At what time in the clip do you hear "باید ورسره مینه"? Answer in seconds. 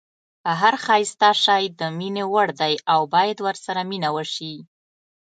3.13-4.09